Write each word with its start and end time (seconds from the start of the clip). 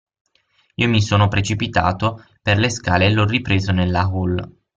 Io 0.77 0.87
mi 0.89 0.99
sono 0.99 1.27
precipitato 1.27 2.25
per 2.41 2.57
le 2.57 2.71
scale 2.71 3.05
e 3.05 3.13
l'ho 3.13 3.23
ripreso 3.23 3.71
nella 3.71 4.05
hall. 4.11 4.51